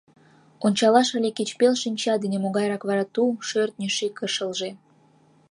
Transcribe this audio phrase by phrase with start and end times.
[0.65, 4.69] —Ончалаш ыле кеч пел шинча дене, могайрак вара ту шӧртньӧ-ший кышылже!»